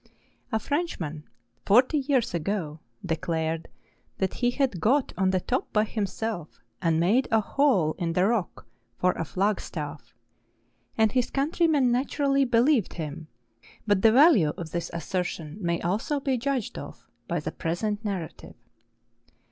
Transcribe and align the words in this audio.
A 0.51 0.57
French¬ 0.57 0.99
man, 0.99 1.25
forty 1.63 1.99
years 1.99 2.33
ago, 2.33 2.79
declared 3.05 3.67
that 4.17 4.33
he 4.33 4.49
had 4.49 4.81
got 4.81 5.13
on 5.15 5.29
the 5.29 5.39
top 5.39 5.71
by 5.71 5.83
himself, 5.83 6.59
and 6.81 6.99
made 6.99 7.27
a 7.29 7.39
hole 7.39 7.93
in 7.99 8.13
the 8.13 8.25
rock 8.25 8.65
for 8.97 9.11
a 9.11 9.23
flag 9.23 9.61
staff; 9.61 10.15
and 10.97 11.11
his 11.11 11.29
countrymen 11.29 11.91
naturally 11.91 12.45
believed 12.45 12.93
him; 12.93 13.27
but 13.85 14.01
the 14.01 14.11
value 14.11 14.53
of 14.57 14.71
this 14.71 14.89
assertion 14.91 15.59
may 15.61 15.79
also 15.81 16.19
be 16.19 16.35
judged 16.35 16.79
of 16.79 17.05
by 17.27 17.39
the 17.39 17.51
present 17.51 18.03
narrative. 18.03 18.55